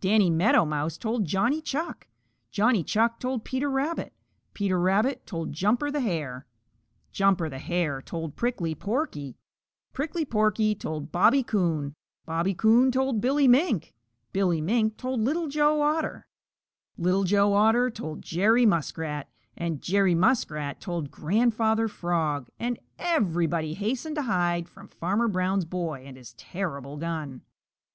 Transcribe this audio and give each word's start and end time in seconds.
Danny 0.00 0.30
Meadow 0.30 0.64
Mouse 0.64 0.96
told 0.96 1.26
Johnny 1.26 1.60
Chuck; 1.60 2.06
Johnny 2.50 2.82
Chuck 2.82 3.20
told 3.20 3.44
Peter 3.44 3.70
Rabbit; 3.70 4.14
Peter 4.54 4.80
Rabbit 4.80 5.26
told 5.26 5.52
Jumper 5.52 5.90
the 5.90 6.00
Hare; 6.00 6.46
Jumper 7.12 7.50
the 7.50 7.58
Hare 7.58 8.00
told 8.00 8.36
Prickly 8.36 8.74
Porky; 8.74 9.36
Prickly 9.92 10.24
Porky 10.24 10.74
told 10.74 11.12
Bobby 11.12 11.42
Coon; 11.42 11.92
Bobby 12.24 12.54
Coon 12.54 12.90
told 12.90 13.20
Billy 13.20 13.46
Mink; 13.46 13.92
Billy 14.32 14.62
Mink 14.62 14.96
told 14.96 15.20
Little 15.20 15.46
Joe 15.46 15.82
Otter; 15.82 16.26
Little 16.96 17.24
Joe 17.24 17.52
Otter 17.52 17.90
told 17.90 18.22
Jerry 18.22 18.64
Muskrat, 18.64 19.28
and 19.58 19.82
Jerry 19.82 20.14
Muskrat 20.14 20.80
told 20.80 21.10
Grandfather 21.10 21.86
Frog. 21.86 22.48
And 22.58 22.78
everybody 22.98 23.74
hastened 23.74 24.16
to 24.16 24.22
hide 24.22 24.70
from 24.70 24.88
Farmer 24.88 25.28
Brown's 25.28 25.66
boy 25.66 26.02
and 26.06 26.16
his 26.16 26.32
terrible 26.32 26.96
gun. 26.96 27.42